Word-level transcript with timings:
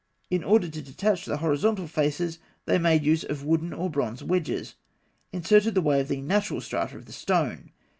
In 0.31 0.43
order 0.43 0.67
to 0.67 0.81
detach 0.81 1.25
the 1.25 1.37
horizontal 1.37 1.85
faces, 1.85 2.39
they 2.65 2.79
made 2.79 3.03
use 3.03 3.23
of 3.23 3.45
wooden 3.45 3.71
or 3.71 3.87
bronze 3.87 4.23
wedges, 4.23 4.73
inserted 5.31 5.75
the 5.75 5.79
way 5.81 6.01
of 6.01 6.07
the 6.07 6.21
natural 6.21 6.59
strata 6.59 6.97
of 6.97 7.05
the 7.05 7.13
stone. 7.13 7.71